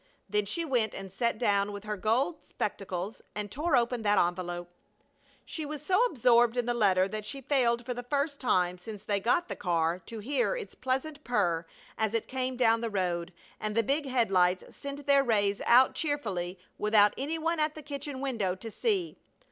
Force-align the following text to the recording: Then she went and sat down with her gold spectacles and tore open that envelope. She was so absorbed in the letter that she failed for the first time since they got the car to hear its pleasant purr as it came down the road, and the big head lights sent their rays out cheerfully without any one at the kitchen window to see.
Then 0.27 0.47
she 0.47 0.65
went 0.65 0.95
and 0.95 1.11
sat 1.11 1.37
down 1.37 1.71
with 1.71 1.83
her 1.83 1.95
gold 1.95 2.43
spectacles 2.43 3.21
and 3.35 3.51
tore 3.51 3.75
open 3.75 4.01
that 4.01 4.17
envelope. 4.17 4.71
She 5.45 5.63
was 5.63 5.83
so 5.85 6.03
absorbed 6.05 6.57
in 6.57 6.65
the 6.65 6.73
letter 6.73 7.07
that 7.07 7.23
she 7.23 7.39
failed 7.39 7.85
for 7.85 7.93
the 7.93 8.01
first 8.01 8.39
time 8.41 8.79
since 8.79 9.03
they 9.03 9.19
got 9.19 9.47
the 9.47 9.55
car 9.55 9.99
to 10.07 10.17
hear 10.17 10.55
its 10.55 10.73
pleasant 10.73 11.23
purr 11.23 11.67
as 11.99 12.15
it 12.15 12.27
came 12.27 12.57
down 12.57 12.81
the 12.81 12.89
road, 12.89 13.31
and 13.59 13.75
the 13.77 13.83
big 13.83 14.07
head 14.07 14.31
lights 14.31 14.75
sent 14.75 15.05
their 15.05 15.23
rays 15.23 15.61
out 15.67 15.93
cheerfully 15.93 16.57
without 16.79 17.13
any 17.15 17.37
one 17.37 17.59
at 17.59 17.75
the 17.75 17.83
kitchen 17.83 18.21
window 18.21 18.55
to 18.55 18.71
see. 18.71 19.19